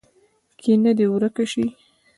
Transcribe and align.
کینه 0.59 0.91
دې 0.97 1.05
ورک 1.11 1.35
شي. 1.51 1.65